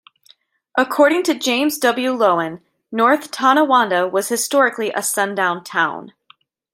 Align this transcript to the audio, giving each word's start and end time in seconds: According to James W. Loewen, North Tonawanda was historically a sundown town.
According 0.75 1.21
to 1.25 1.35
James 1.37 1.77
W. 1.77 2.11
Loewen, 2.13 2.61
North 2.91 3.29
Tonawanda 3.29 4.07
was 4.07 4.29
historically 4.29 4.91
a 4.91 5.03
sundown 5.03 5.63
town. 5.63 6.13